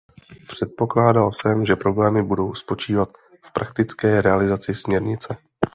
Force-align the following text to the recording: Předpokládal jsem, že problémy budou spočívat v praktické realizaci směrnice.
Předpokládal 0.47 1.31
jsem, 1.33 1.65
že 1.65 1.75
problémy 1.75 2.23
budou 2.23 2.53
spočívat 2.53 3.09
v 3.45 3.53
praktické 3.53 4.21
realizaci 4.21 4.75
směrnice. 4.75 5.37